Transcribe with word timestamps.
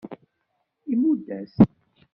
Imudd-as-t. 0.91 1.57